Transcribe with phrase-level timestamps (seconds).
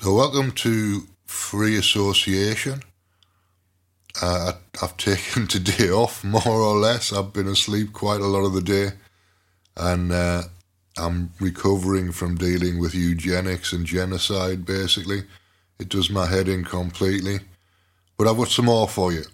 [0.00, 2.84] So, welcome to Free Association.
[4.22, 7.12] Uh, I, have taken today off, more or less.
[7.12, 8.90] I've been asleep quite a lot of the day,
[9.76, 10.42] and uh,
[10.96, 15.24] I'm recovering from dealing with eugenics and genocide, basically.
[15.80, 17.40] It does my head in completely.
[18.16, 19.24] But I've got some more for you.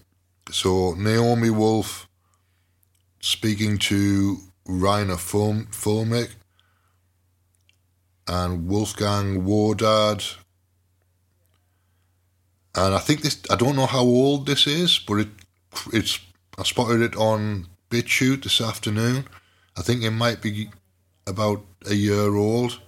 [0.51, 2.09] So, Naomi Wolf
[3.21, 6.31] speaking to Reiner Fuellmich
[8.27, 10.39] and Wolfgang Wodarg.
[12.77, 15.29] And I think this, I don't know how old this is, but it,
[15.93, 16.19] it's,
[16.59, 19.27] I spotted it on BitChute this afternoon.
[19.77, 20.71] I think it might be
[21.27, 22.81] about a year old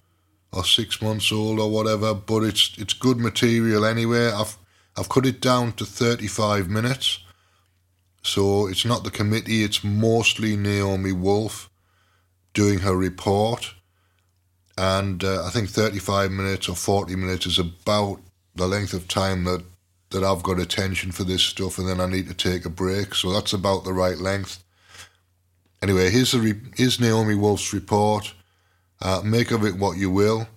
[0.53, 4.31] or six months old or whatever, but it's it's good material anyway.
[4.31, 4.57] I've
[4.97, 7.21] I've cut it down to 35 minutes.
[8.23, 11.71] So it's not the committee, it's mostly Naomi Wolf
[12.55, 13.75] doing her report.
[14.79, 18.21] And uh, I think 35 minutes or 40 minutes is about
[18.55, 19.63] the length of time that,
[20.11, 23.15] that I've got attention for this stuff, and then I need to take a break.
[23.15, 24.63] So that's about the right length.
[25.83, 28.35] Anyway, here's, the re- here's Naomi Wolf's report.
[29.01, 30.49] Uh, make of it what you will.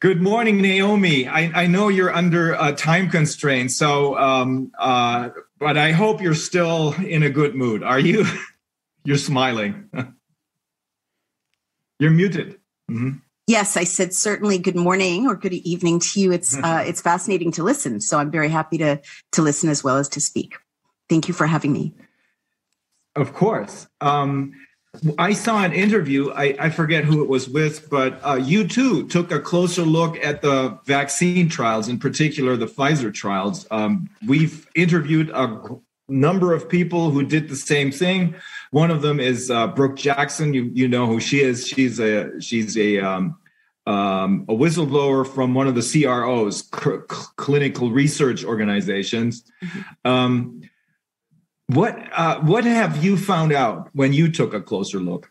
[0.00, 1.28] Good morning, Naomi.
[1.28, 5.30] I, I know you're under uh, time constraints, so um, uh,
[5.60, 7.84] but I hope you're still in a good mood.
[7.84, 8.26] Are you?
[9.04, 9.88] you're smiling.
[12.00, 12.58] you're muted.
[12.90, 13.18] Mm-hmm.
[13.52, 16.32] Yes, I said certainly good morning or good evening to you.
[16.32, 18.98] It's uh, it's fascinating to listen, so I'm very happy to
[19.32, 20.54] to listen as well as to speak.
[21.10, 21.92] Thank you for having me.
[23.14, 23.86] Of course.
[24.00, 24.54] Um,
[25.18, 26.30] I saw an interview.
[26.30, 30.16] I, I, forget who it was with, but uh, you too took a closer look
[30.24, 33.66] at the vaccine trials, in particular the Pfizer trials.
[33.70, 35.60] Um, we've interviewed a
[36.08, 38.34] number of people who did the same thing.
[38.70, 40.54] One of them is uh, Brooke Jackson.
[40.54, 41.68] You you know who she is.
[41.68, 43.36] She's a she's a um,
[43.86, 47.02] um, a whistleblower from one of the CROs, cl-
[47.36, 49.44] clinical research organizations.
[49.62, 50.08] Mm-hmm.
[50.10, 50.62] Um,
[51.66, 55.30] what uh, what have you found out when you took a closer look?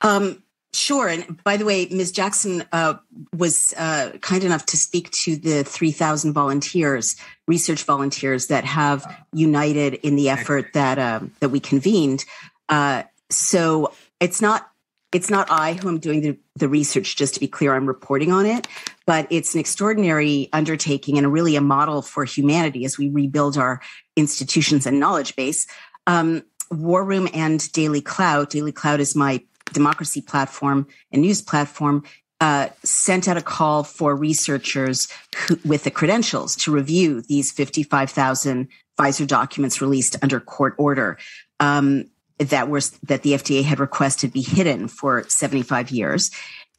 [0.00, 0.42] Um,
[0.72, 1.08] sure.
[1.08, 2.12] And by the way, Ms.
[2.12, 2.94] Jackson uh,
[3.36, 9.94] was uh, kind enough to speak to the 3,000 volunteers, research volunteers that have united
[9.94, 12.24] in the effort that um, that we convened.
[12.68, 14.70] Uh, so it's not
[15.12, 18.30] it's not I who am doing the, the research, just to be clear, I'm reporting
[18.30, 18.66] on it,
[19.06, 23.80] but it's an extraordinary undertaking and really a model for humanity as we rebuild our
[24.16, 25.66] institutions and knowledge base.
[26.06, 29.42] Um, War Room and DailyClout, Daily Cloud is my
[29.72, 32.04] democracy platform and news platform,
[32.40, 38.68] uh, sent out a call for researchers who, with the credentials to review these 55,000
[38.98, 41.18] Pfizer documents released under court order.
[41.60, 46.30] Um, that were that the FDA had requested be hidden for 75 years.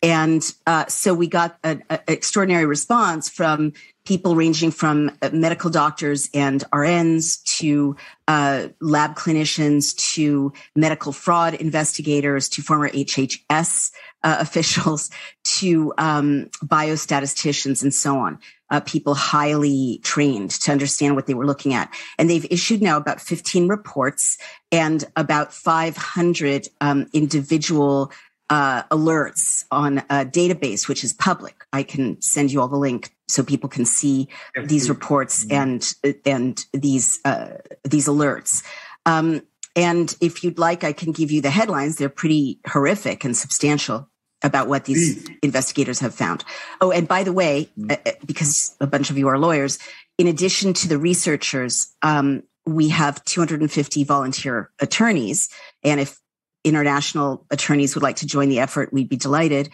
[0.02, 3.74] And uh, so we got an extraordinary response from
[4.06, 7.98] people ranging from uh, medical doctors and RNs to
[8.28, 13.92] uh, lab clinicians to medical fraud investigators to former HHS
[14.24, 15.10] uh, officials
[15.44, 18.40] to um, biostatisticians and so on
[18.72, 21.94] uh, people highly trained to understand what they were looking at.
[22.18, 24.38] And they've issued now about 15 reports
[24.72, 28.12] and about 500 um, individual
[28.50, 31.66] uh, alerts on a database, which is public.
[31.72, 34.28] I can send you all the link so people can see
[34.66, 35.54] these reports mm-hmm.
[35.54, 38.64] and and these uh, these alerts.
[39.06, 39.44] Um,
[39.76, 41.96] and if you'd like, I can give you the headlines.
[41.96, 44.09] They're pretty horrific and substantial
[44.44, 46.44] about what these investigators have found.
[46.82, 47.92] Oh, and by the way, mm.
[47.92, 49.80] uh, uh, because a bunch of you are lawyers,
[50.18, 55.50] in addition to the researchers, um, we have 250 volunteer attorneys.
[55.84, 56.18] And if
[56.64, 59.70] international attorneys would like to join the effort, we'd be delighted.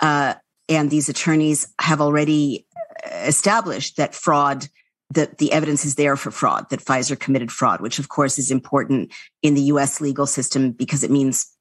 [0.00, 0.34] Uh,
[0.68, 2.66] and these attorneys have already
[3.04, 4.68] established that fraud
[5.12, 8.50] that the evidence is there for fraud, that Pfizer committed fraud, which of course is
[8.50, 11.52] important in the US legal system because it means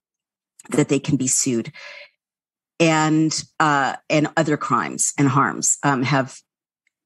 [0.70, 1.72] that they can be sued
[2.79, 6.40] and uh, and other crimes and harms um, have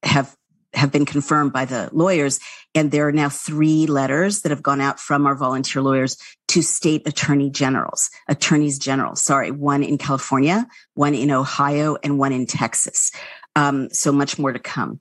[0.03, 0.35] have
[0.73, 2.39] have been confirmed by the lawyers.
[2.75, 6.17] And there are now three letters that have gone out from our volunteer lawyers
[6.49, 9.15] to state attorney generals, attorneys general.
[9.15, 13.11] Sorry, one in California, one in Ohio, and one in Texas.
[13.55, 14.99] Um, so much more to come.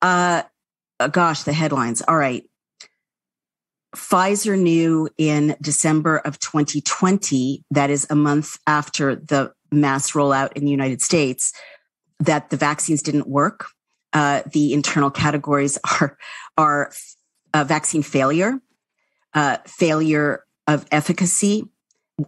[0.00, 0.42] Uh,
[1.10, 2.02] gosh, the headlines.
[2.06, 2.44] All right.
[3.94, 10.64] Pfizer knew in December of 2020, that is a month after the mass rollout in
[10.64, 11.52] the United States
[12.20, 13.66] that the vaccines didn't work.
[14.12, 16.18] Uh, the internal categories are
[16.56, 16.92] are
[17.54, 18.60] uh, vaccine failure,
[19.34, 21.68] uh, failure of efficacy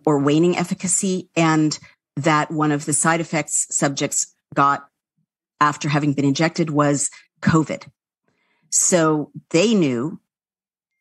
[0.07, 1.79] or waning efficacy, and
[2.17, 4.89] that one of the side effects subjects got
[5.61, 7.11] after having been injected was
[7.41, 7.87] COVID.
[8.71, 10.21] So they knew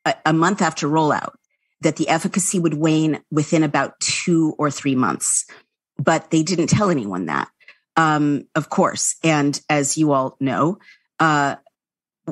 [0.05, 1.33] a, a month after rollout
[1.81, 5.45] that the efficacy would wane within about two or three months.
[5.97, 7.49] But they didn't tell anyone that,
[7.95, 9.15] um, of course.
[9.23, 10.79] And as you all know,
[11.19, 11.55] uh,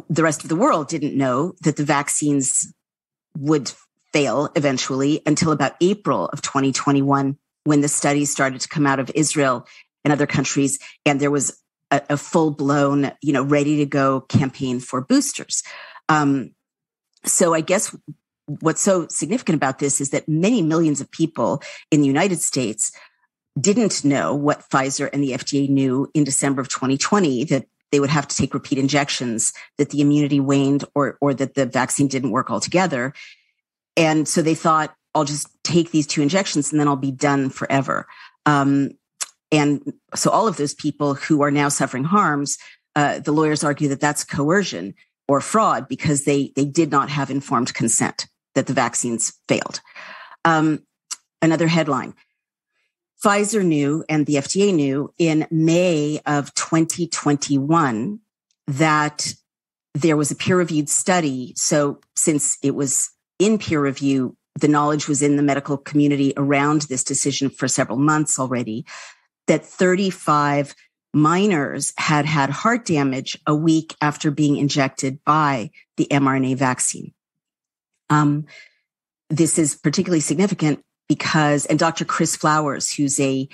[0.10, 2.74] the rest of the world didn't know that the vaccines
[3.38, 3.72] would
[4.12, 9.12] fail eventually until about April of 2021, when the studies started to come out of
[9.14, 9.68] Israel
[10.04, 14.22] and other countries, and there was a, a full blown, you know, ready to go
[14.22, 15.64] campaign for boosters.
[16.08, 16.52] Um,
[17.26, 17.96] so I guess
[18.62, 22.92] what's so significant about this is that many millions of people in the United States
[23.60, 28.10] didn't know what Pfizer and the FDA knew in December of 2020 that they would
[28.10, 32.32] have to take repeat injections, that the immunity waned or, or that the vaccine didn't
[32.32, 33.14] work altogether.
[33.98, 37.50] And so they thought, I'll just take these two injections and then I'll be done
[37.50, 38.08] forever.
[38.46, 38.92] Um,
[39.52, 42.58] and so all of those people who are now suffering harms,
[42.96, 44.94] uh, the lawyers argue that that's coercion
[45.28, 49.82] or fraud because they they did not have informed consent that the vaccines failed.
[50.46, 50.84] Um,
[51.42, 52.14] another headline.
[53.24, 58.20] Pfizer knew and the FDA knew in May of 2021
[58.68, 59.34] that
[59.94, 61.54] there was a peer reviewed study.
[61.56, 66.84] So, since it was in peer review, the knowledge was in the medical community around
[66.84, 68.86] this decision for several months already
[69.48, 70.76] that 35
[71.14, 77.14] minors had had heart damage a week after being injected by the mRNA vaccine.
[78.10, 78.46] Um,
[79.30, 82.06] this is particularly significant because, and Dr.
[82.06, 83.50] Chris Flowers, who's a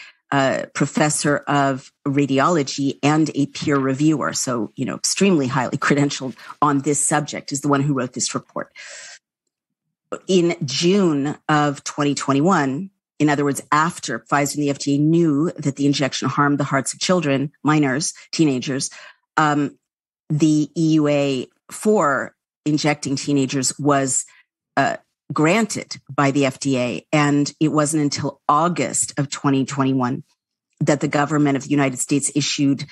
[0.74, 7.00] professor of radiology and a peer reviewer, so you know, extremely highly credentialed on this
[7.00, 8.72] subject, is the one who wrote this report.
[10.28, 15.86] In June of 2021, in other words, after Pfizer and the FDA knew that the
[15.86, 18.90] injection harmed the hearts of children, minors, teenagers,
[19.38, 19.78] um,
[20.30, 22.36] the EUA for
[22.66, 24.26] injecting teenagers was
[24.76, 24.98] uh,
[25.34, 27.06] granted by the FDA.
[27.12, 30.24] And it wasn't until August of 2021
[30.82, 32.86] that the government of the United States issued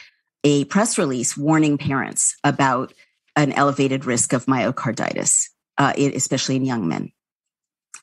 [0.44, 2.94] a press release warning parents about
[3.36, 7.12] an elevated risk of myocarditis, uh, especially in young men.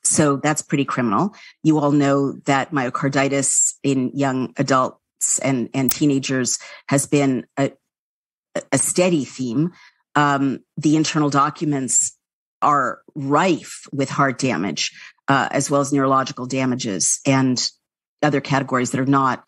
[0.03, 1.35] So that's pretty criminal.
[1.63, 6.57] You all know that myocarditis in young adults and, and teenagers
[6.87, 7.71] has been a,
[8.71, 9.71] a steady theme.
[10.15, 12.17] Um, the internal documents
[12.61, 14.91] are rife with heart damage,
[15.27, 17.69] uh, as well as neurological damages and
[18.21, 19.43] other categories that are not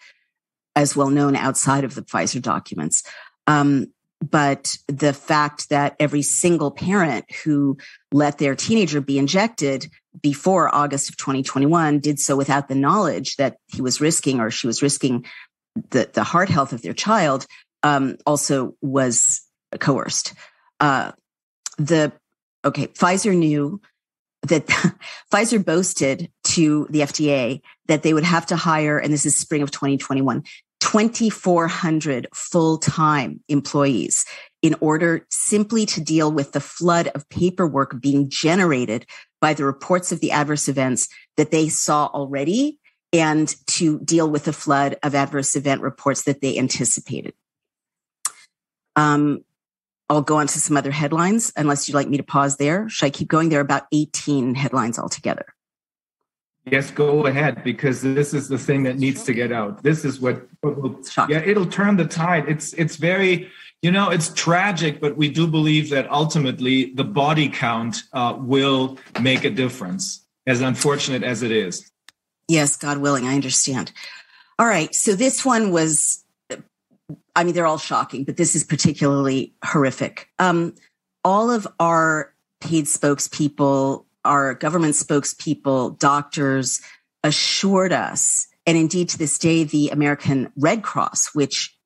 [0.76, 3.04] as well known outside of the Pfizer documents.
[3.48, 3.88] Um,
[4.22, 7.78] but the fact that every single parent who
[8.12, 9.90] let their teenager be injected
[10.22, 14.68] before August of 2021 did so without the knowledge that he was risking or she
[14.68, 15.26] was risking
[15.90, 17.46] the, the heart health of their child
[17.82, 19.42] um, also was
[19.80, 20.34] coerced.
[20.80, 21.12] Uh,
[21.78, 22.14] the
[22.66, 23.82] okay, Pfizer knew
[24.44, 24.68] that
[25.34, 29.62] Pfizer boasted to the FDA that they would have to hire, and this is spring
[29.62, 30.44] of 2021,
[30.80, 34.26] 2,400 full time employees
[34.62, 39.06] in order simply to deal with the flood of paperwork being generated
[39.42, 42.80] by the reports of the adverse events that they saw already
[43.12, 47.34] and to deal with the flood of adverse event reports that they anticipated.
[48.96, 49.44] Um,
[50.10, 52.90] I'll go on to some other headlines unless you'd like me to pause there.
[52.90, 53.50] Should I keep going?
[53.50, 55.46] There are about 18 headlines altogether.
[56.66, 59.84] Yes, go ahead because this is the thing that needs to get out.
[59.84, 62.48] This is what, what will, yeah, it'll turn the tide.
[62.48, 67.50] It's it's very, you know, it's tragic, but we do believe that ultimately the body
[67.50, 70.24] count uh, will make a difference.
[70.46, 71.90] As unfortunate as it is.
[72.50, 73.94] Yes, God willing, I understand.
[74.60, 76.23] All right, so this one was,
[77.36, 80.30] I mean, they're all shocking, but this is particularly horrific.
[80.40, 80.76] Um,
[81.24, 86.82] all of our paid spokespeople our government spokespeople, doctors
[87.24, 91.78] assured us, and indeed to this day, the American Red Cross, which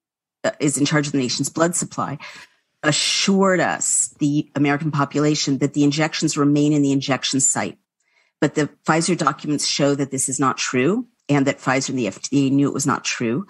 [0.43, 2.17] uh, is in charge of the nation's blood supply,
[2.83, 7.77] assured us, the American population, that the injections remain in the injection site.
[8.39, 12.05] But the Pfizer documents show that this is not true and that Pfizer and the
[12.05, 13.47] FDA knew it was not true.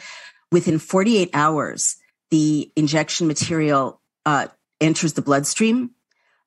[0.52, 1.98] Within 48 hours,
[2.32, 4.48] the injection material uh,
[4.80, 5.92] enters the bloodstream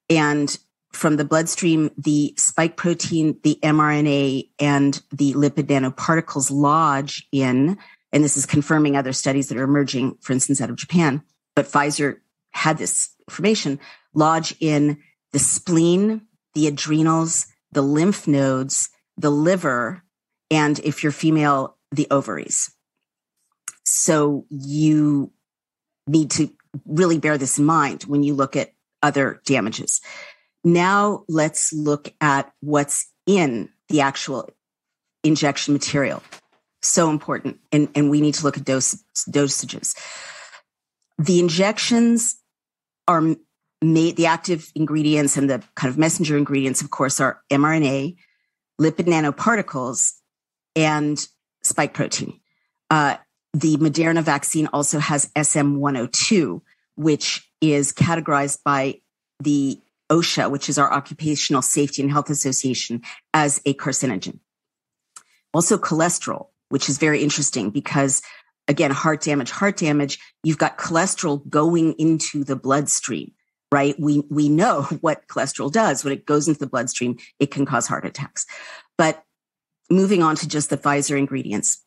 [0.09, 0.59] and
[0.93, 7.79] from the bloodstream, the spike protein, the mRNA, and the lipid nanoparticles lodge in,
[8.13, 11.23] and this is confirming other studies that are emerging, for instance, out of Japan,
[11.55, 12.17] but Pfizer
[12.51, 13.79] had this information,
[14.15, 14.99] lodge in
[15.33, 16.23] the spleen,
[16.55, 20.03] the adrenals, the lymph nodes, the liver,
[20.51, 22.73] and if you're female, the ovaries.
[23.91, 25.33] So you
[26.07, 26.51] need to
[26.87, 30.01] really bear this in mind when you look at other damages.
[30.63, 34.49] Now let's look at what's in the actual
[35.25, 36.23] injection material.
[36.83, 37.59] So important.
[37.73, 39.97] And, and we need to look at dose, dosages.
[41.19, 42.37] The injections
[43.09, 43.35] are
[43.83, 48.17] made, the active ingredients and the kind of messenger ingredients, of course, are mRNA,
[48.81, 50.13] lipid nanoparticles,
[50.77, 51.27] and
[51.63, 52.41] spike protein.
[52.89, 53.17] Uh,
[53.53, 56.61] the Moderna vaccine also has SM102,
[56.97, 59.01] which is categorized by
[59.41, 59.81] the
[60.11, 63.03] OSHA, which is our Occupational Safety and Health Association,
[63.35, 64.39] as a carcinogen.
[65.53, 68.23] Also, cholesterol, which is very interesting because,
[68.69, 73.33] again, heart damage, heart damage, you've got cholesterol going into the bloodstream,
[73.73, 73.99] right?
[73.99, 76.05] We, we know what cholesterol does.
[76.05, 78.47] When it goes into the bloodstream, it can cause heart attacks.
[78.97, 79.25] But
[79.91, 81.85] moving on to just the Pfizer ingredients,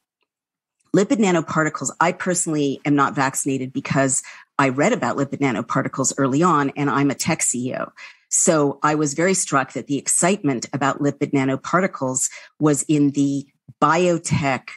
[0.96, 4.22] lipid nanoparticles, I personally am not vaccinated because
[4.60, 7.92] I read about lipid nanoparticles early on and I'm a tech CEO.
[8.30, 13.46] So I was very struck that the excitement about lipid nanoparticles was in the
[13.82, 14.70] biotech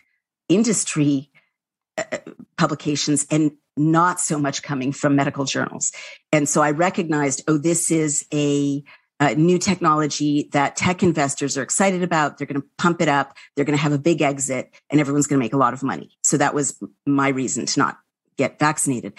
[0.49, 1.31] industry
[1.99, 2.19] uh,
[2.57, 5.93] publications and not so much coming from medical journals.
[6.33, 8.83] And so I recognized, oh, this is a
[9.19, 12.39] uh, new technology that tech investors are excited about.
[12.39, 13.35] They're going to pump it up.
[13.55, 15.83] They're going to have a big exit and everyone's going to make a lot of
[15.83, 16.11] money.
[16.23, 17.99] So that was my reason to not
[18.37, 19.15] get vaccinated.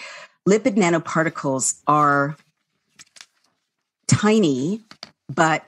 [0.48, 2.36] Lipid nanoparticles are
[4.06, 4.82] tiny,
[5.28, 5.64] but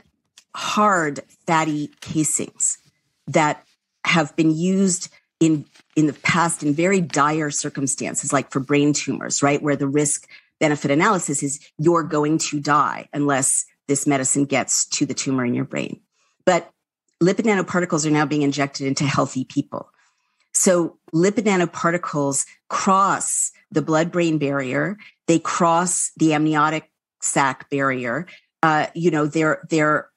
[0.54, 2.78] hard, fatty casings
[3.26, 3.64] that
[4.04, 5.08] have been used
[5.40, 5.64] in,
[5.96, 9.62] in the past in very dire circumstances, like for brain tumors, right?
[9.62, 10.28] Where the risk
[10.60, 15.52] benefit analysis is you're going to die unless this medicine gets to the tumor in
[15.52, 16.00] your brain.
[16.46, 16.70] But
[17.20, 19.90] lipid nanoparticles are now being injected into healthy people.
[20.54, 24.96] So lipid nanoparticles cross the blood brain barrier.
[25.26, 26.88] They cross the amniotic
[27.20, 28.26] sac barrier.
[28.62, 30.08] Uh, you know, they're, they're,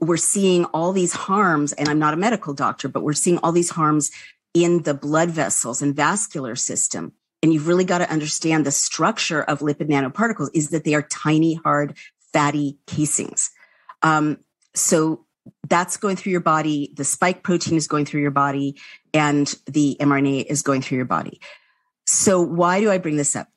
[0.00, 3.52] we're seeing all these harms, and I'm not a medical doctor, but we're seeing all
[3.52, 4.10] these harms
[4.52, 7.12] in the blood vessels and vascular system.
[7.42, 11.02] And you've really got to understand the structure of lipid nanoparticles is that they are
[11.02, 11.96] tiny, hard
[12.32, 13.50] fatty casings.
[14.02, 14.38] Um,
[14.74, 15.24] so
[15.68, 16.92] that's going through your body.
[16.96, 18.80] The spike protein is going through your body,
[19.12, 21.40] and the mRNA is going through your body.
[22.06, 23.48] So, why do I bring this up?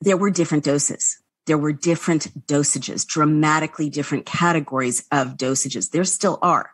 [0.00, 1.18] There were different doses.
[1.46, 5.90] There were different dosages, dramatically different categories of dosages.
[5.90, 6.70] There still are.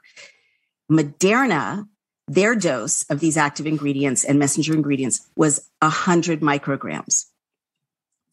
[0.91, 1.89] Moderna,
[2.29, 7.27] their dose of these active ingredients and messenger ingredients was 100 micrograms.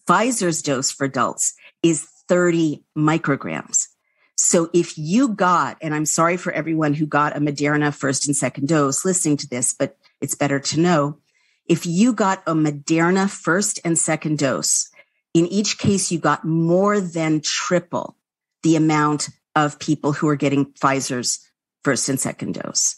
[0.08, 3.88] Pfizer's dose for adults is 30 micrograms.
[4.36, 8.36] So if you got, and I'm sorry for everyone who got a Moderna first and
[8.36, 11.18] second dose listening to this, but it's better to know.
[11.66, 14.90] If you got a Moderna first and second dose,
[15.34, 18.16] in each case, you got more than triple
[18.64, 21.40] the amount of people who are getting Pfizer's
[21.84, 22.96] first and second dose.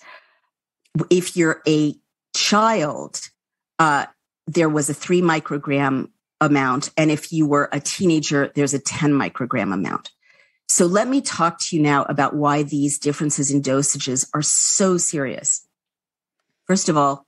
[1.09, 1.95] If you're a
[2.35, 3.21] child,
[3.77, 4.07] uh,
[4.47, 6.09] there was a three microgram
[6.41, 6.91] amount.
[6.97, 10.11] And if you were a teenager, there's a 10 microgram amount.
[10.67, 14.97] So let me talk to you now about why these differences in dosages are so
[14.97, 15.67] serious.
[16.67, 17.25] First of all,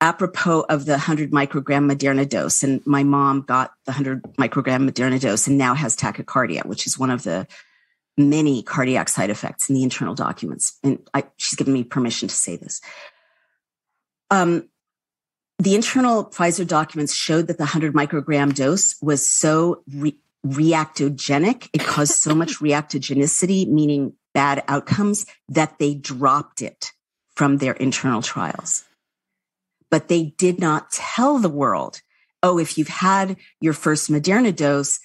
[0.00, 5.18] apropos of the 100 microgram Moderna dose, and my mom got the 100 microgram Moderna
[5.18, 7.46] dose and now has tachycardia, which is one of the
[8.18, 10.78] many cardiac side effects in the internal documents.
[10.82, 12.82] And I, she's given me permission to say this.
[14.30, 14.68] Um,
[15.58, 21.80] the internal Pfizer documents showed that the 100 microgram dose was so re- reactogenic, it
[21.80, 26.92] caused so much reactogenicity, meaning bad outcomes, that they dropped it
[27.34, 28.84] from their internal trials.
[29.90, 32.00] But they did not tell the world,
[32.42, 34.98] oh, if you've had your first Moderna dose,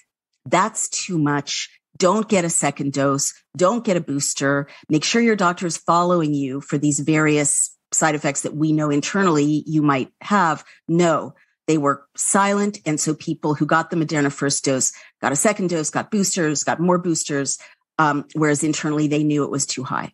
[0.46, 1.70] that's too much.
[1.96, 3.34] Don't get a second dose.
[3.56, 4.68] Don't get a booster.
[4.88, 8.90] Make sure your doctor is following you for these various side effects that we know
[8.90, 10.64] internally you might have.
[10.88, 11.34] No,
[11.66, 12.78] they were silent.
[12.86, 16.64] And so people who got the Moderna first dose got a second dose, got boosters,
[16.64, 17.58] got more boosters,
[17.98, 20.12] um, whereas internally they knew it was too high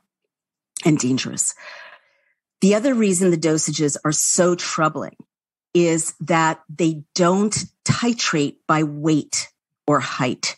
[0.84, 1.54] and dangerous.
[2.60, 5.16] The other reason the dosages are so troubling
[5.74, 7.54] is that they don't
[7.84, 9.48] titrate by weight
[9.86, 10.56] or height.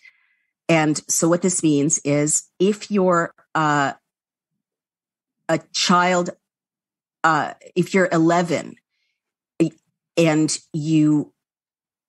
[0.69, 3.95] And so what this means is if you're uh,
[5.49, 6.31] a child
[7.29, 8.75] uh, if you're 11
[10.17, 11.31] and you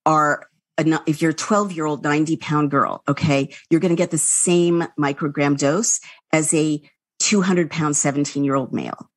[0.06, 0.48] are
[0.78, 4.12] a, if you're a 12 year old 90 pound girl okay you're going to get
[4.12, 6.00] the same microgram dose
[6.32, 6.82] as a
[7.20, 9.10] 200 pound 17 year old male.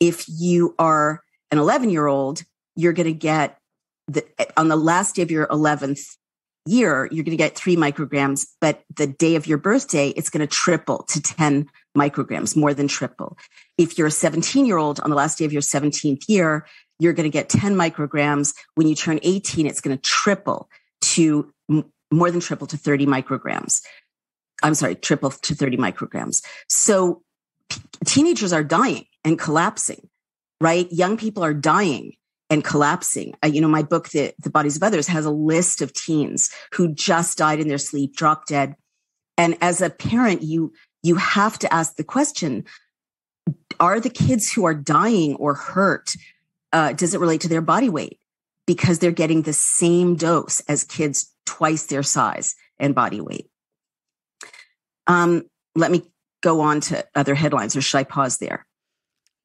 [0.00, 2.42] If you are an 11 year old
[2.74, 3.58] you're going to get
[4.06, 4.24] the,
[4.56, 6.16] on the last day of your 11th
[6.64, 10.46] year, you're going to get three micrograms, but the day of your birthday, it's going
[10.46, 11.66] to triple to 10
[11.98, 13.36] micrograms, more than triple.
[13.76, 16.66] If you're a 17 year old on the last day of your 17th year,
[16.98, 18.54] you're going to get 10 micrograms.
[18.74, 20.68] When you turn 18, it's going to triple
[21.00, 21.52] to
[22.10, 23.82] more than triple to 30 micrograms.
[24.62, 26.42] I'm sorry, triple to 30 micrograms.
[26.68, 27.22] So
[27.68, 30.08] p- teenagers are dying and collapsing,
[30.60, 30.90] right?
[30.90, 32.14] Young people are dying
[32.50, 33.34] and collapsing.
[33.44, 36.50] Uh, you know, my book, the, the Bodies of Others, has a list of teens
[36.72, 38.74] who just died in their sleep, dropped dead.
[39.36, 42.64] And as a parent, you you have to ask the question:
[43.80, 46.14] Are the kids who are dying or hurt?
[46.72, 48.18] Uh, does it relate to their body weight?
[48.66, 53.48] Because they're getting the same dose as kids twice their size and body weight.
[55.06, 56.02] Um, let me
[56.42, 58.66] go on to other headlines, or should I pause there?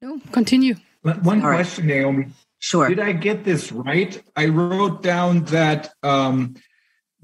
[0.01, 0.75] No, continue.
[1.01, 1.95] One All question, right.
[1.95, 2.27] Naomi.
[2.59, 2.87] Sure.
[2.87, 4.21] Did I get this right?
[4.35, 6.55] I wrote down that um,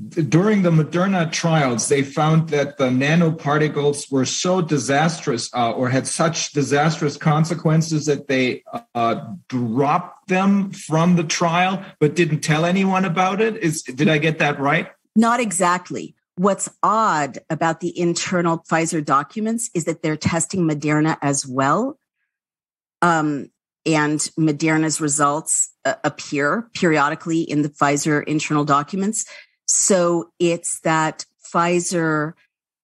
[0.07, 6.07] during the Moderna trials, they found that the nanoparticles were so disastrous uh, or had
[6.07, 8.63] such disastrous consequences that they
[8.95, 13.57] uh, dropped them from the trial, but didn't tell anyone about it.
[13.57, 14.89] Is did I get that right?
[15.15, 16.15] Not exactly.
[16.35, 21.99] What's odd about the internal Pfizer documents is that they're testing Moderna as well.
[23.01, 23.49] Um,
[23.85, 29.25] and Moderna's results uh, appear periodically in the Pfizer internal documents.
[29.69, 32.33] So it's that Pfizer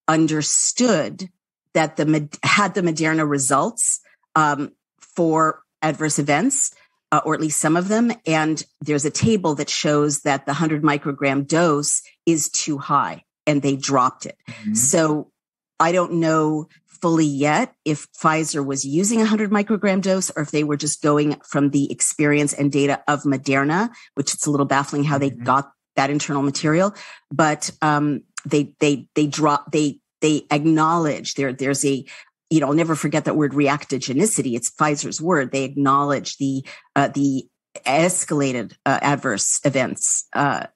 [0.07, 1.29] understood
[1.73, 4.01] that the had the Moderna results
[4.35, 6.75] um, for adverse events,
[7.11, 10.51] uh, or at least some of them, and there's a table that shows that the
[10.51, 14.37] 100 microgram dose is too high, and they dropped it.
[14.47, 14.75] Mm-hmm.
[14.75, 15.31] So
[15.79, 16.67] I don't know
[17.01, 21.01] fully yet if Pfizer was using a 100 microgram dose or if they were just
[21.01, 25.31] going from the experience and data of Moderna, which it's a little baffling how they
[25.31, 25.43] mm-hmm.
[25.43, 26.93] got that internal material.
[27.31, 32.05] But um, they they they drop they they acknowledge there there's a
[32.49, 34.55] you know I'll never forget that word reactogenicity.
[34.55, 35.51] It's Pfizer's word.
[35.51, 37.47] They acknowledge the uh, the
[37.85, 40.67] escalated uh, adverse events uh,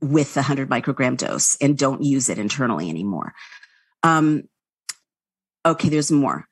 [0.00, 3.34] with the 100 microgram dose and don't use it internally anymore.
[4.02, 4.44] Um,
[5.66, 6.47] okay, there's more.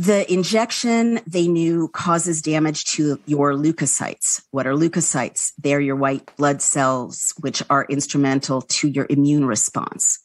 [0.00, 4.42] The injection they knew causes damage to your leukocytes.
[4.50, 5.52] What are leukocytes?
[5.58, 10.18] They're your white blood cells, which are instrumental to your immune response.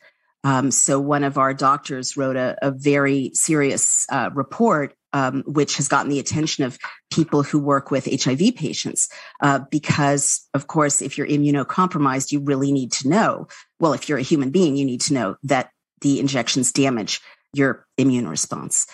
[0.45, 5.75] Um, so one of our doctors wrote a, a very serious uh, report, um, which
[5.75, 6.77] has gotten the attention of
[7.11, 9.09] people who work with HIV patients,
[9.41, 13.49] uh, because of course, if you're immunocompromised, you really need to know.
[13.81, 17.19] Well, if you're a human being, you need to know that the injections damage
[17.55, 18.87] your immune response.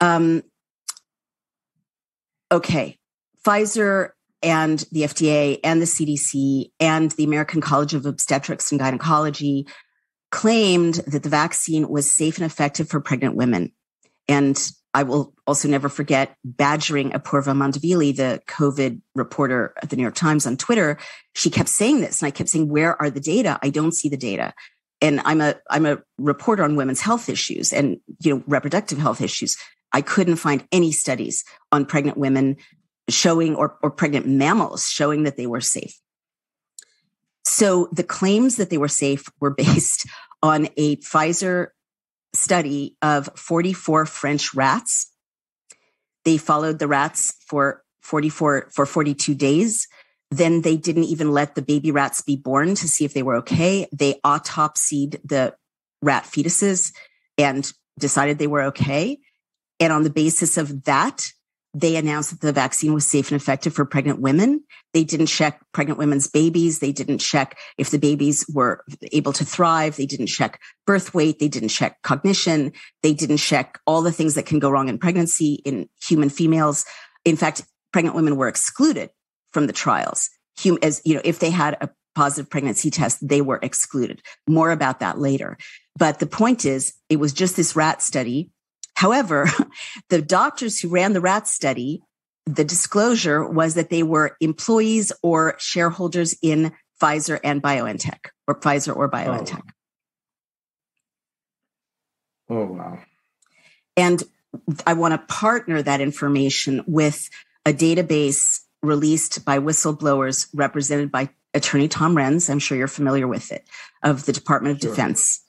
[0.00, 0.42] Um,
[2.52, 2.98] okay,
[3.44, 4.10] Pfizer
[4.42, 9.66] and the FDA and the CDC and the American College of Obstetrics and Gynecology
[10.30, 13.72] claimed that the vaccine was safe and effective for pregnant women.
[14.28, 14.60] And
[14.92, 20.14] I will also never forget badgering Apoorva Mandavilli, the COVID reporter at the New York
[20.14, 20.98] Times on Twitter.
[21.34, 23.58] She kept saying this, and I kept saying, Where are the data?
[23.62, 24.54] I don't see the data
[25.00, 29.20] and I'm a I'm a reporter on women's health issues and you know reproductive health
[29.20, 29.56] issues.
[29.92, 32.56] I couldn't find any studies on pregnant women
[33.08, 35.98] showing or, or pregnant mammals showing that they were safe.
[37.44, 40.06] So the claims that they were safe were based
[40.42, 41.68] on a Pfizer
[42.34, 45.12] study of 44 French rats.
[46.24, 49.88] They followed the rats for 44 for 42 days.
[50.30, 53.36] Then they didn't even let the baby rats be born to see if they were
[53.36, 53.86] okay.
[53.92, 55.54] They autopsied the
[56.02, 56.92] rat fetuses
[57.38, 59.18] and decided they were okay.
[59.80, 61.26] And on the basis of that,
[61.74, 64.64] they announced that the vaccine was safe and effective for pregnant women.
[64.94, 66.78] They didn't check pregnant women's babies.
[66.78, 69.96] They didn't check if the babies were able to thrive.
[69.96, 71.38] They didn't check birth weight.
[71.38, 72.72] They didn't check cognition.
[73.02, 76.86] They didn't check all the things that can go wrong in pregnancy in human females.
[77.26, 77.62] In fact,
[77.92, 79.10] pregnant women were excluded
[79.52, 80.30] from the trials.
[80.80, 84.22] As you know, if they had a positive pregnancy test, they were excluded.
[84.48, 85.58] More about that later.
[85.98, 88.50] But the point is, it was just this rat study.
[88.96, 89.46] However,
[90.08, 92.02] the doctors who ran the rat study,
[92.46, 98.96] the disclosure was that they were employees or shareholders in Pfizer and BioNTech, or Pfizer
[98.96, 99.62] or BioNTech.
[102.48, 102.98] Oh, oh wow.
[103.96, 104.22] And
[104.86, 107.28] I want to partner that information with
[107.66, 112.48] a database released by whistleblowers represented by attorney Tom Renz.
[112.48, 113.66] I'm sure you're familiar with it
[114.02, 114.90] of the Department of sure.
[114.90, 115.42] Defense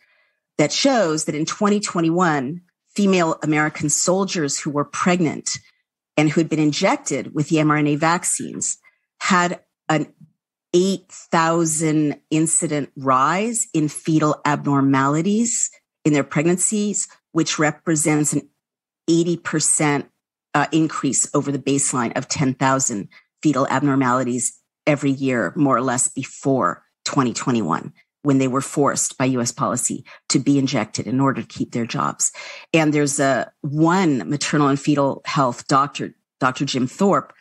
[0.58, 2.62] that shows that in 2021,
[2.98, 5.60] female American soldiers who were pregnant
[6.18, 8.80] and who had been injected with the mRNA vaccines
[9.20, 10.12] had an
[10.74, 15.70] 8,000 incident rise in fetal abnormalities
[16.06, 18.50] in their pregnancies, which represents an
[19.08, 20.10] 80%
[20.56, 23.10] uh, increase over the baseline of 10,000
[23.44, 27.94] fetal abnormalities every year, more or less before 2021
[28.28, 31.86] when they were forced by US policy to be injected in order to keep their
[31.86, 32.34] jobs.
[32.74, 36.66] And there's a one maternal and fetal health doctor, Dr.
[36.66, 37.32] Jim Thorp,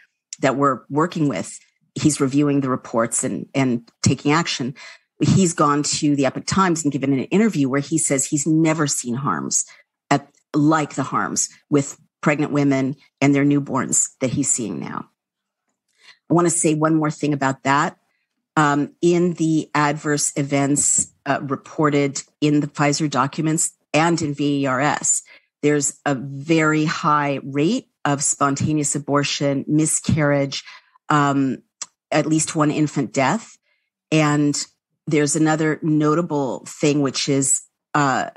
[0.42, 1.58] that we're working with.
[1.96, 4.76] He's reviewing the reports and, and taking action.
[5.20, 8.86] He's gone to the Epoch Times and given an interview where he says he's never
[8.86, 9.64] seen harms
[10.08, 15.10] at, like the harms with pregnant women and their newborns that he's seeing now.
[16.30, 17.98] I want to say one more thing about that
[18.56, 25.22] um, in the adverse events uh, reported in the Pfizer documents and in VAERS,
[25.62, 30.64] there's a very high rate of spontaneous abortion, miscarriage,
[31.08, 31.62] um,
[32.10, 33.58] at least one infant death.
[34.12, 34.56] And
[35.06, 37.62] there's another notable thing, which is
[37.94, 38.30] uh,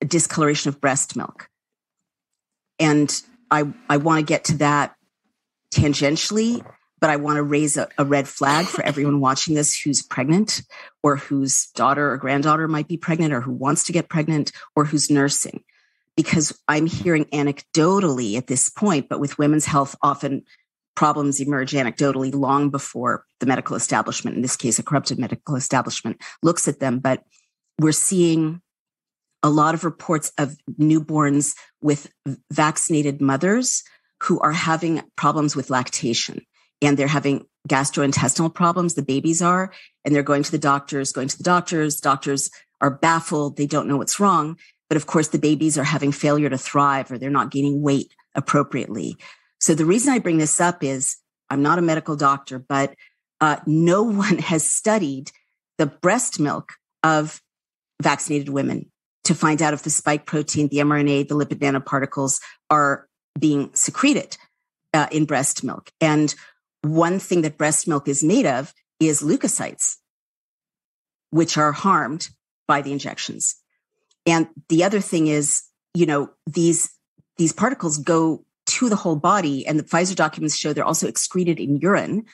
[0.00, 1.48] discoloration of breast milk.
[2.78, 4.96] And I, I want to get to that
[5.72, 6.64] tangentially
[7.00, 10.62] but I want to raise a, a, red flag for everyone watching this who's pregnant
[11.02, 14.84] or whose daughter or granddaughter might be pregnant or who wants to get pregnant or
[14.84, 15.64] who's nursing.
[16.16, 20.44] Because I'm hearing anecdotally at this point, but with women's health, often
[20.94, 26.20] problems emerge anecdotally long before the medical establishment, in this case, a corrupted medical establishment,
[26.42, 26.98] looks at them.
[26.98, 27.22] But
[27.78, 28.60] we're seeing
[29.42, 32.12] a lot of reports of newborns with
[32.52, 33.82] vaccinated mothers
[34.24, 36.44] who are having problems with lactation
[36.82, 39.72] and they're having gastrointestinal problems, the babies are,
[40.04, 42.00] and they're going to the doctors, going to the doctors.
[42.00, 43.56] Doctors are baffled.
[43.56, 44.56] They don't know what's wrong.
[44.88, 48.12] But of course, the babies are having failure to thrive or they're not gaining weight
[48.34, 49.16] appropriately.
[49.60, 51.16] So the reason I bring this up is
[51.48, 52.94] I'm not a medical doctor, but
[53.40, 55.30] uh, no one has studied
[55.78, 57.40] the breast milk of
[58.02, 58.90] vaccinated women
[59.24, 63.06] to find out if the spike protein, the mRNA, the lipid nanoparticles are
[63.38, 64.36] being secreted
[64.92, 65.90] uh, in breast milk.
[66.00, 66.34] And
[66.82, 69.96] one thing that breast milk is made of is leukocytes,
[71.30, 72.28] which are harmed
[72.66, 73.56] by the injections.
[74.26, 75.62] And the other thing is,
[75.94, 76.90] you know, these,
[77.36, 81.58] these particles go to the whole body and the Pfizer documents show they're also excreted
[81.58, 82.26] in urine.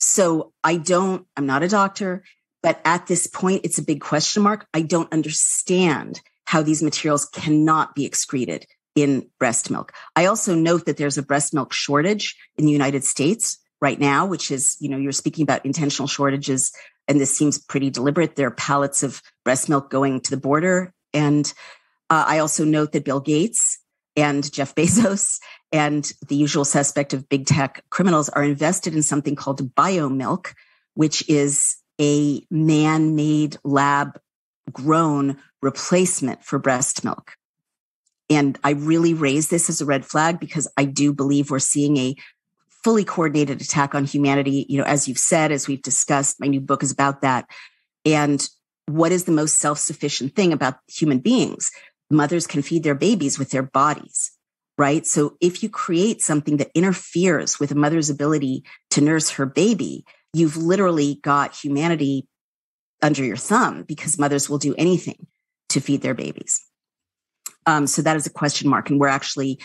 [0.00, 2.24] So I don't, I'm not a doctor,
[2.62, 4.66] but at this point, it's a big question mark.
[4.74, 9.92] I don't understand how these materials cannot be excreted in breast milk.
[10.16, 14.24] I also note that there's a breast milk shortage in the United States right now,
[14.24, 16.72] which is, you know, you're speaking about intentional shortages,
[17.08, 18.36] and this seems pretty deliberate.
[18.36, 20.94] There are pallets of breast milk going to the border.
[21.12, 21.52] And
[22.08, 23.80] uh, I also note that Bill Gates
[24.16, 25.40] and Jeff Bezos
[25.72, 30.54] and the usual suspect of big tech criminals are invested in something called Biomilq,
[30.94, 34.18] which is a man made lab
[34.70, 37.34] grown replacement for breast milk.
[38.30, 41.96] And I really raise this as a red flag because I do believe we're seeing
[41.96, 42.14] a
[42.84, 44.66] fully coordinated attack on humanity.
[44.68, 47.46] You know, as you've said, as we've discussed, my new book is about that.
[48.04, 48.46] And
[48.86, 51.70] what is the most self sufficient thing about human beings?
[52.10, 54.32] Mothers can feed their babies with their bodies,
[54.76, 55.06] right?
[55.06, 60.04] So if you create something that interferes with a mother's ability to nurse her baby,
[60.34, 62.26] you've literally got humanity
[63.00, 65.26] under your thumb because mothers will do anything
[65.70, 66.60] to feed their babies.
[67.66, 68.90] Um, so that is a question mark.
[68.90, 69.60] And we're actually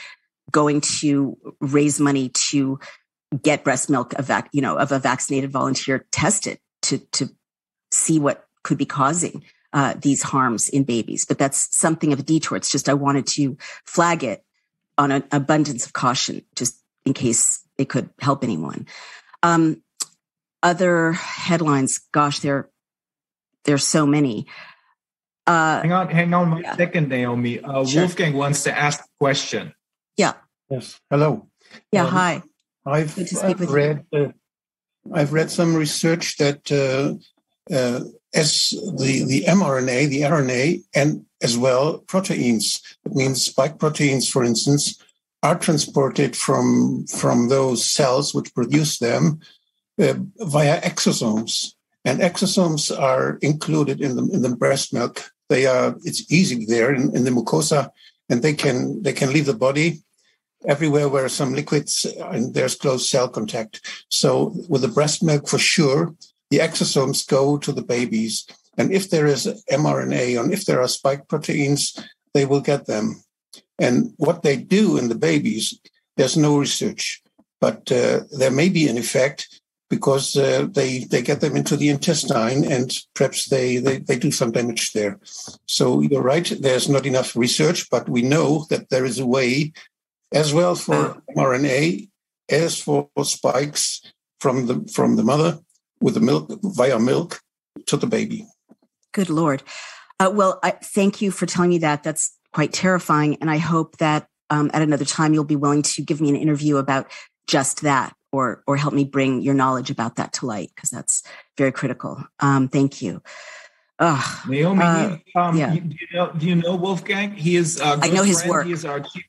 [0.52, 2.80] going to raise money to
[3.42, 7.30] get breast milk of vac, you know, of a vaccinated volunteer tested to to
[7.92, 11.26] see what could be causing uh, these harms in babies.
[11.26, 12.58] But that's something of a detour.
[12.58, 14.44] It's just I wanted to flag it
[14.98, 18.88] on an abundance of caution, just in case it could help anyone.
[19.44, 19.84] Um,
[20.64, 22.70] other headlines, gosh, there
[23.66, 24.48] there's so many.
[25.46, 26.76] Uh, hang on, hang on one yeah.
[26.76, 27.60] second, Naomi.
[27.60, 28.02] Uh, sure.
[28.04, 29.74] Wolfgang wants to ask a question.
[30.18, 30.34] Yeah.
[30.70, 31.00] Yes.
[31.10, 31.48] Hello.
[31.92, 32.06] Yeah.
[32.06, 32.44] Um, hi.
[32.88, 34.28] I've, I've read uh,
[35.14, 37.16] I've read some research that uh,
[37.74, 38.02] uh,
[38.34, 42.82] as the the mRNA, the RNA, and as well proteins.
[43.04, 45.02] That means spike proteins, for instance,
[45.44, 49.40] are transported from from those cells which produce them
[50.02, 51.74] uh, via exosomes,
[52.06, 55.32] and exosomes are included in the in the breast milk.
[55.50, 57.90] They are it's easy there in, in the mucosa,
[58.30, 60.04] and they can they can leave the body
[60.66, 63.82] everywhere where some liquids and there's close cell contact.
[64.10, 66.16] So with the breast milk, for sure,
[66.50, 68.46] the exosomes go to the babies.
[68.78, 71.98] And if there is mRNA and if there are spike proteins,
[72.34, 73.24] they will get them.
[73.80, 75.80] And what they do in the babies,
[76.16, 77.22] there's no research,
[77.62, 81.90] but uh, there may be an effect because uh, they they get them into the
[81.90, 85.20] intestine and perhaps they, they they do some damage there.
[85.66, 86.52] So you're right.
[86.60, 89.72] There's not enough research, but we know that there is a way,
[90.34, 92.10] as well for mRNA
[92.50, 94.02] as for spikes
[94.40, 95.60] from the from the mother
[96.00, 97.42] with the milk via milk
[97.86, 98.48] to the baby.
[99.14, 99.64] Good lord.
[100.20, 102.04] Uh, well, I, thank you for telling me that.
[102.04, 106.02] That's quite terrifying, and I hope that um, at another time you'll be willing to
[106.02, 107.12] give me an interview about
[107.48, 111.24] just that or or help me bring your knowledge about that to light because that's
[111.58, 112.24] very critical.
[112.40, 113.22] Um, thank you.
[114.00, 115.72] Ugh, Naomi, uh, um, yeah.
[115.74, 117.32] do you know do you know Wolfgang?
[117.32, 118.52] He is uh, I know his friend.
[118.52, 118.66] work.
[118.68, 119.24] He is our chief.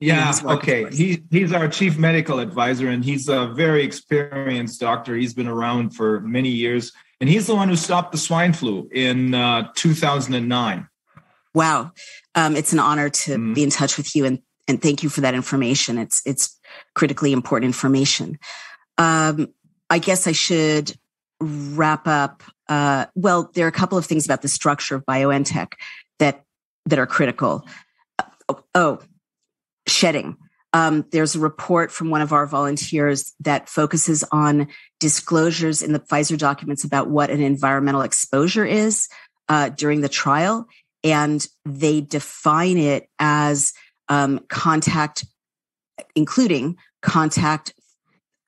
[0.00, 0.88] Yeah, okay.
[0.94, 5.16] He he's our chief medical advisor, and he's a very experienced doctor.
[5.16, 8.88] He's been around for many years, and he's the one who stopped the swine flu
[8.92, 10.88] in uh, 2009.
[11.52, 11.92] Wow,
[12.36, 13.54] um, it's an honor to mm.
[13.56, 15.98] be in touch with you, and and thank you for that information.
[15.98, 16.56] It's it's
[16.94, 18.38] critically important information.
[18.98, 19.48] Um,
[19.90, 20.94] I guess I should
[21.40, 22.44] wrap up.
[22.68, 25.72] Uh, well, there are a couple of things about the structure of BioNTech
[26.20, 26.44] that
[26.86, 27.66] that are critical.
[28.48, 29.00] Oh, oh
[29.88, 30.36] shedding.
[30.72, 34.68] Um, there's a report from one of our volunteers that focuses on
[35.00, 39.08] disclosures in the Pfizer documents about what an environmental exposure is
[39.48, 40.66] uh, during the trial,
[41.02, 43.72] and they define it as
[44.08, 45.24] um, contact,
[46.14, 47.72] including contact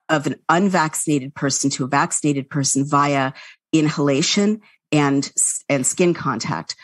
[0.09, 3.33] of an unvaccinated person to a vaccinated person via
[3.71, 5.31] inhalation and,
[5.69, 6.75] and skin contact,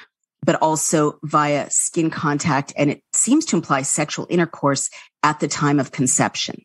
[0.44, 2.74] but also via skin contact.
[2.78, 4.90] And it seems to imply sexual intercourse
[5.22, 6.64] at the time of conception.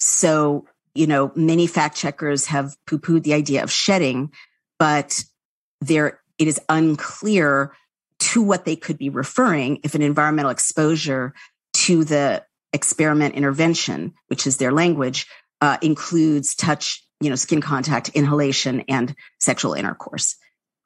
[0.00, 4.32] So, you know, many fact checkers have poo pooed the idea of shedding,
[4.80, 5.22] but
[5.80, 7.72] there, it is unclear
[8.18, 11.34] to what they could be referring if an environmental exposure
[11.84, 15.28] to the experiment intervention, which is their language,
[15.60, 20.34] uh, includes touch, you know, skin contact, inhalation, and sexual intercourse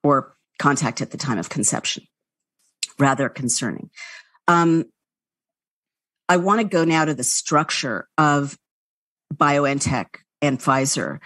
[0.03, 2.05] or contact at the time of conception.
[2.99, 3.89] Rather concerning.
[4.53, 4.85] Um,
[6.29, 8.59] I want to go now to the structure of
[9.35, 10.07] BioNTech
[10.43, 11.21] and Pfizer.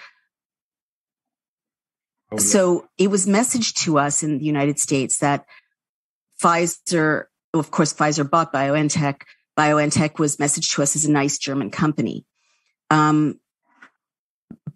[2.30, 2.38] Oh, yeah.
[2.38, 5.44] So it was messaged to us in the United States that
[6.40, 9.22] Pfizer, of course, Pfizer bought BioNTech.
[9.58, 12.24] BioNTech was messaged to us as a nice German company.
[12.90, 13.40] Um,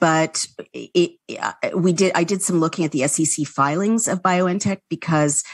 [0.00, 4.78] but it, it, we did, I did some looking at the SEC filings of BioNTech
[4.88, 5.44] because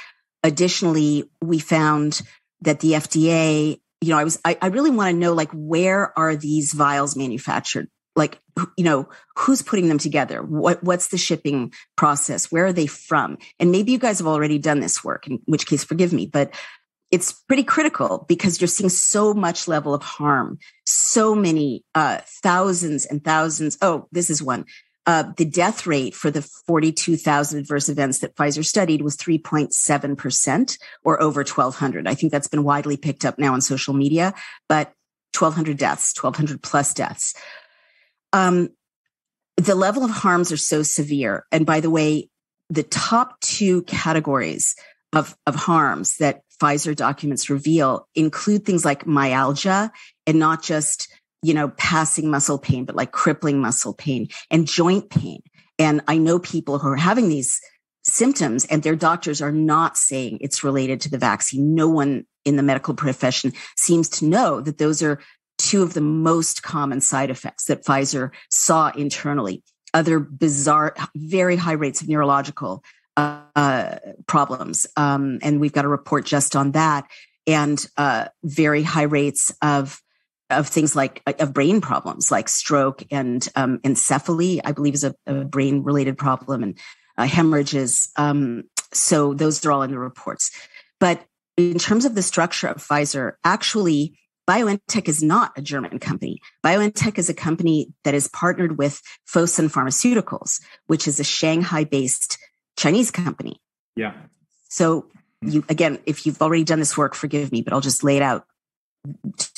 [0.43, 2.23] additionally, we found
[2.62, 6.16] that the FDA, you know, I was, I, I really want to know like, where
[6.19, 7.88] are these vials manufactured?
[8.16, 8.40] like
[8.77, 10.42] you know who's putting them together?
[10.42, 12.51] What what's the shipping process?
[12.51, 13.38] Where are they from?
[13.61, 16.53] And maybe you guys have already done this work in which case forgive me but
[17.12, 20.59] it's pretty critical because you're seeing so much level of harm.
[20.85, 24.64] So many uh, thousands and thousands oh this is one
[25.07, 31.23] uh, the death rate for the 42,000 adverse events that Pfizer studied was 3.7% or
[31.23, 32.09] over 1,200.
[32.09, 34.35] I think that's been widely picked up now on social media,
[34.69, 34.92] but
[35.38, 37.35] 1,200 deaths, 1,200 plus deaths
[38.37, 38.69] um,
[39.57, 41.47] the level of harms are so severe.
[41.51, 42.29] And by the way,
[42.69, 44.77] the top two categories
[45.12, 49.90] of, of harms that Pfizer documents reveal include things like myalgia
[50.27, 51.09] and not just,
[51.42, 55.42] you know, passing muscle pain, but like crippling muscle pain and joint pain.
[55.79, 57.61] And I know people who are having these
[58.05, 61.75] symptoms and their doctors are not saying it's related to the vaccine.
[61.75, 65.20] No one in the medical profession seems to know that those are
[65.59, 69.62] two of the most common side effects that Pfizer saw internally.
[69.92, 72.85] Other bizarre, very high rates of neurological
[73.16, 74.87] uh, problems.
[74.96, 77.07] Um, and we've got a report just on that
[77.46, 80.01] and uh, very high rates of
[80.51, 85.15] of things like of brain problems like stroke and um, encephaly, I believe is a,
[85.27, 86.79] a brain related problem and
[87.19, 88.11] uh, hemorrhages.
[88.17, 90.51] Um, so those are all in the reports.
[91.01, 91.25] But
[91.57, 96.41] in terms of the structure of Pfizer, actually, BioNTech is not a German company.
[96.65, 102.39] BioNTech is a company that is partnered with Fosun Pharmaceuticals, which is a Shanghai based
[102.77, 103.61] Chinese company.
[103.97, 104.15] Yeah.
[104.69, 105.07] So
[105.41, 108.23] you, again, if you've already done this work, forgive me, but I'll just lay it
[108.23, 108.47] out,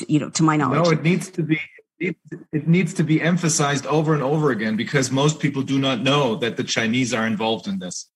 [0.06, 0.84] you know, to my knowledge.
[0.84, 1.60] No, it needs to be,
[1.98, 2.16] it,
[2.52, 6.36] it needs to be emphasized over and over again because most people do not know
[6.36, 8.08] that the Chinese are involved in this.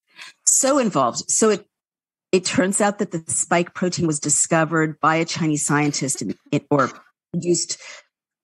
[0.46, 1.30] So involved.
[1.30, 1.66] So it
[2.32, 6.22] it turns out that the spike protein was discovered by a Chinese scientist
[6.70, 6.90] or
[7.30, 7.78] produced,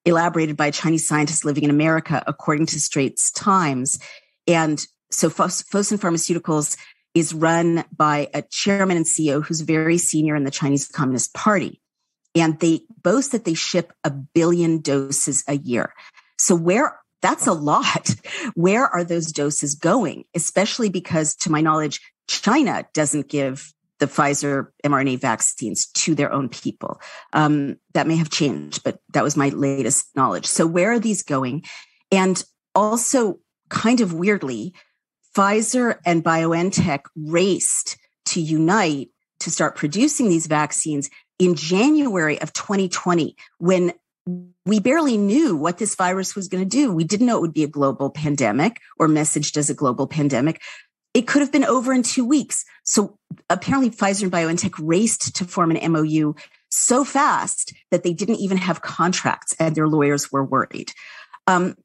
[0.05, 3.99] elaborated by a Chinese scientist living in America, according to Straits Times.
[4.47, 6.77] And so Fosun Pharmaceuticals
[7.15, 11.81] is run by a chairman and CEO who's very senior in the Chinese Communist Party.
[12.35, 15.95] And they boast that they ship a billion doses a year.
[16.39, 18.15] So where that's a lot.
[18.55, 20.25] Where are those doses going?
[20.35, 26.49] Especially because, to my knowledge, China doesn't give the Pfizer mRNA vaccines to their own
[26.49, 27.01] people.
[27.33, 30.47] Um, that may have changed, but that was my latest knowledge.
[30.47, 31.65] So, where are these going?
[32.13, 32.43] And
[32.75, 34.75] also, kind of weirdly,
[35.37, 39.09] Pfizer and BioNTech raced to unite
[39.41, 43.93] to start producing these vaccines in January of 2020 when
[44.67, 46.93] we barely knew what this virus was going to do.
[46.93, 50.61] We didn't know it would be a global pandemic or messaged as a global pandemic.
[51.15, 52.65] It could have been over in two weeks.
[52.85, 56.35] So apparently Pfizer and BioNTech raced to form an MOU
[56.69, 60.93] so fast that they didn't even have contracts and their lawyers were worried.
[61.47, 61.77] Um,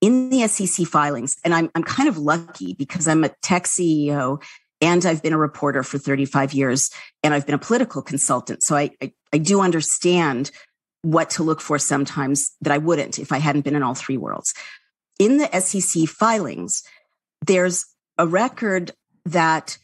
[0.00, 4.42] in the SEC filings, and I'm, I'm kind of lucky because I'm a tech CEO
[4.80, 6.90] and I've been a reporter for 35 years
[7.22, 8.62] and I've been a political consultant.
[8.62, 10.50] So I, I, I do understand
[11.02, 14.16] what to look for sometimes that I wouldn't if I hadn't been in all three
[14.16, 14.54] worlds.
[15.18, 16.82] In the SEC filings,
[17.44, 17.86] there's
[18.18, 18.92] a record
[19.24, 19.78] that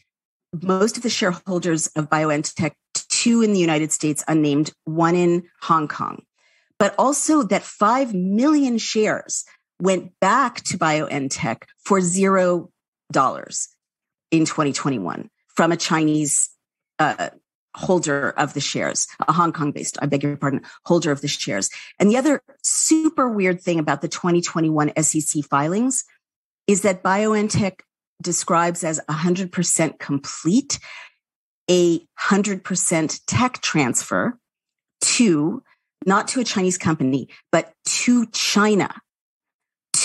[0.61, 5.87] most of the shareholders of BioNTech, two in the United States, unnamed, one in Hong
[5.87, 6.23] Kong,
[6.79, 9.45] but also that 5 million shares
[9.81, 12.71] went back to BioNTech for zero
[13.11, 13.74] dollars
[14.31, 16.49] in 2021 from a Chinese
[16.99, 17.29] uh,
[17.75, 21.27] holder of the shares, a Hong Kong based, I beg your pardon, holder of the
[21.27, 21.69] shares.
[21.99, 26.05] And the other super weird thing about the 2021 SEC filings
[26.67, 27.81] is that BioNTech
[28.21, 30.79] describes as 100% complete
[31.69, 34.37] a 100% tech transfer
[35.01, 35.63] to
[36.05, 38.93] not to a Chinese company, but to China.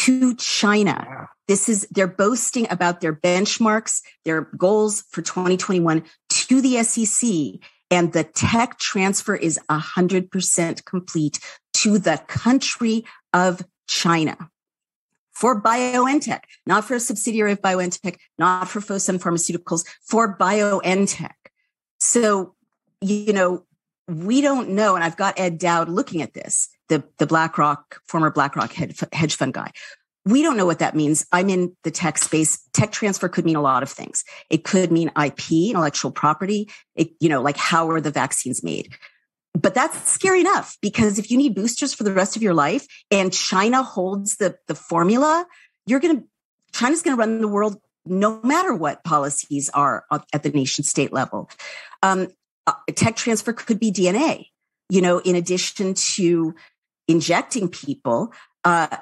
[0.04, 1.28] To China.
[1.46, 7.60] This is, they're boasting about their benchmarks, their goals for 2021 to the SEC.
[7.90, 11.40] And the tech transfer is 100% complete
[11.74, 14.36] to the country of China
[15.32, 21.32] for BioNTech, not for a subsidiary of BioNTech, not for Fosun Pharmaceuticals, for BioNTech.
[21.98, 22.54] So,
[23.00, 23.64] you know,
[24.06, 24.94] we don't know.
[24.94, 29.54] And I've got Ed Dowd looking at this, the, the BlackRock, former BlackRock hedge fund
[29.54, 29.72] guy
[30.26, 31.26] we don't know what that means.
[31.32, 32.60] I'm in the tech space.
[32.72, 34.24] Tech transfer could mean a lot of things.
[34.50, 36.68] It could mean IP, intellectual property.
[36.94, 38.94] It, you know, like how are the vaccines made?
[39.54, 42.86] But that's scary enough because if you need boosters for the rest of your life
[43.10, 45.46] and China holds the, the formula,
[45.86, 46.24] you're going to,
[46.72, 51.12] China's going to run the world no matter what policies are at the nation state
[51.12, 51.50] level.
[52.02, 52.28] Um,
[52.66, 54.46] uh, tech transfer could be DNA,
[54.88, 56.54] you know, in addition to
[57.10, 58.32] injecting people
[58.64, 58.96] uh,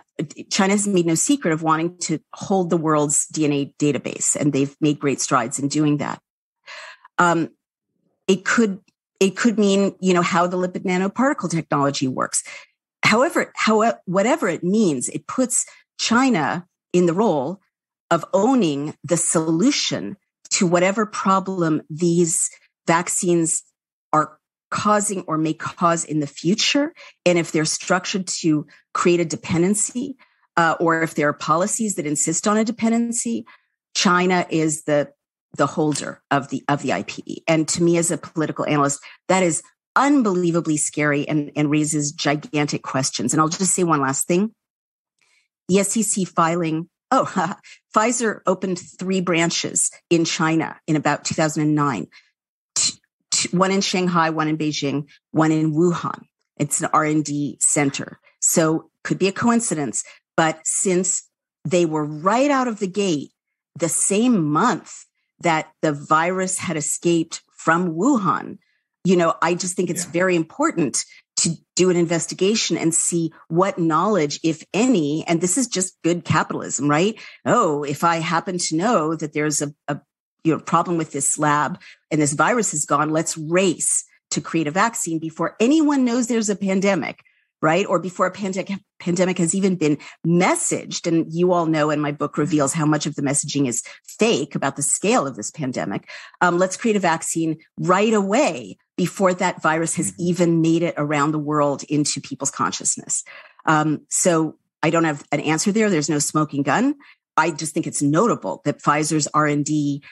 [0.56, 4.98] has made no secret of wanting to hold the world's DNA database, and they've made
[4.98, 6.20] great strides in doing that.
[7.18, 7.50] Um,
[8.26, 8.80] it could
[9.20, 12.44] it could mean you know how the lipid nanoparticle technology works.
[13.02, 15.66] However, how, whatever it means, it puts
[15.98, 17.60] China in the role
[18.10, 20.16] of owning the solution
[20.50, 22.50] to whatever problem these
[22.86, 23.62] vaccines
[24.12, 24.38] are
[24.70, 26.92] causing or may cause in the future.
[27.24, 30.16] And if they're structured to create a dependency,
[30.56, 33.46] uh, or if there are policies that insist on a dependency,
[33.94, 35.12] China is the
[35.56, 37.42] the holder of the of the IP.
[37.46, 39.62] And to me, as a political analyst, that is
[39.96, 43.32] unbelievably scary and, and raises gigantic questions.
[43.32, 44.54] And I'll just say one last thing.
[45.68, 47.54] The SEC filing, oh,
[47.96, 52.06] Pfizer opened three branches in China in about 2009
[53.46, 56.22] one in Shanghai, one in Beijing, one in Wuhan.
[56.56, 58.18] It's an R&D center.
[58.40, 60.04] So could be a coincidence,
[60.36, 61.28] but since
[61.64, 63.30] they were right out of the gate
[63.76, 65.04] the same month
[65.40, 68.58] that the virus had escaped from Wuhan,
[69.04, 70.12] you know, I just think it's yeah.
[70.12, 71.04] very important
[71.38, 76.24] to do an investigation and see what knowledge, if any, and this is just good
[76.24, 77.14] capitalism, right?
[77.44, 80.00] Oh, if I happen to know that there's a, a
[80.48, 81.78] you know, problem with this lab
[82.10, 86.48] and this virus is gone, let's race to create a vaccine before anyone knows there's
[86.48, 87.22] a pandemic,
[87.60, 87.84] right?
[87.84, 91.06] Or before a pandemic pandemic has even been messaged.
[91.06, 94.54] And you all know, and my book reveals how much of the messaging is fake
[94.54, 96.08] about the scale of this pandemic.
[96.40, 100.22] Um, let's create a vaccine right away before that virus has mm-hmm.
[100.22, 103.22] even made it around the world into people's consciousness.
[103.66, 105.90] Um, so I don't have an answer there.
[105.90, 106.94] There's no smoking gun.
[107.38, 110.02] I just think it's notable that Pfizer's R and D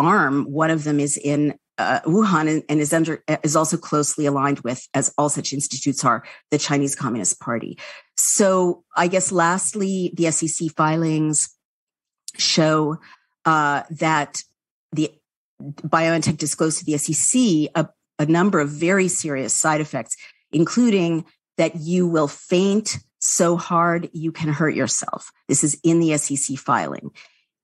[0.00, 4.26] arm, one of them is in uh, Wuhan and, and, is under is also closely
[4.26, 7.78] aligned with, as all such institutes are, the Chinese Communist Party.
[8.16, 11.48] So, I guess lastly, the SEC filings
[12.36, 12.98] show
[13.44, 14.42] uh, that
[14.92, 15.10] the
[15.62, 17.88] BioNTech disclosed to the SEC a,
[18.18, 20.16] a number of very serious side effects,
[20.52, 21.24] including
[21.56, 25.30] that you will faint, so hard you can hurt yourself.
[25.48, 27.10] This is in the SEC filing.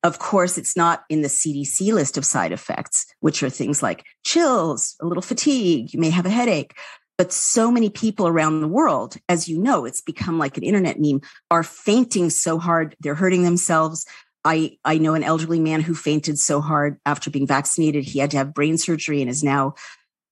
[0.03, 4.05] Of course, it's not in the CDC list of side effects, which are things like
[4.25, 6.75] chills, a little fatigue, you may have a headache.
[7.19, 11.01] But so many people around the world, as you know, it's become like an internet
[11.01, 14.05] meme, are fainting so hard, they're hurting themselves.
[14.45, 18.31] I, I know an elderly man who fainted so hard after being vaccinated, he had
[18.33, 19.75] to have brain surgery and is now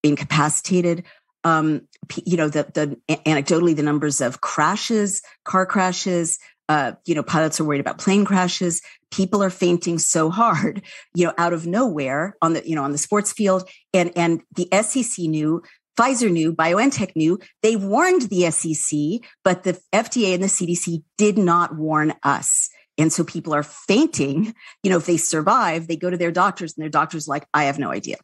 [0.02, 1.04] incapacitated.
[1.42, 1.88] Um,
[2.24, 6.38] you know, the, the anecdotally, the numbers of crashes, car crashes,
[6.68, 8.80] uh, you know, pilots are worried about plane crashes.
[9.10, 10.82] People are fainting so hard,
[11.14, 13.68] you know, out of nowhere on the, you know, on the sports field.
[13.92, 15.62] And, and the SEC knew,
[15.98, 17.38] Pfizer knew, BioNTech knew.
[17.62, 22.70] They warned the SEC, but the FDA and the CDC did not warn us.
[22.96, 24.54] And so people are fainting.
[24.82, 27.64] You know, if they survive, they go to their doctors and their doctor's like, I
[27.64, 28.16] have no idea.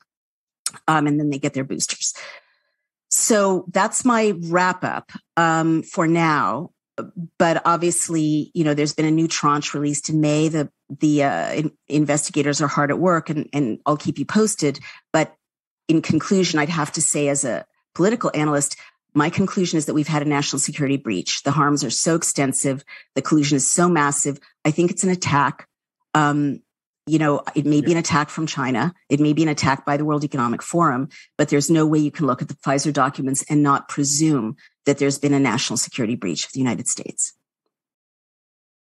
[0.88, 2.14] Um, and then they get their boosters.
[3.08, 6.70] So that's my wrap up um, for now
[7.38, 10.48] but obviously, you know, there's been a new tranche released in May.
[10.48, 14.80] The the uh, in, investigators are hard at work, and and I'll keep you posted.
[15.12, 15.34] But
[15.88, 18.76] in conclusion, I'd have to say, as a political analyst,
[19.14, 21.42] my conclusion is that we've had a national security breach.
[21.42, 22.84] The harms are so extensive,
[23.14, 24.38] the collusion is so massive.
[24.64, 25.66] I think it's an attack.
[26.14, 26.62] Um,
[27.10, 28.94] you know, it may be an attack from China.
[29.08, 32.12] It may be an attack by the World Economic Forum, but there's no way you
[32.12, 34.56] can look at the Pfizer documents and not presume
[34.86, 37.34] that there's been a national security breach of the United States.